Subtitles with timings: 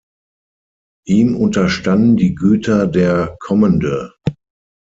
[1.05, 4.15] Ihm unterstanden die Güter der Kommende.